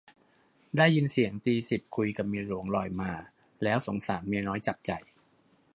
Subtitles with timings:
[0.77, 3.11] ได้ยินเสียงตีสิบคุยกับเมียหลวงลอยมา
[3.63, 4.91] แล้วสงสารเมียน้อยจับใจ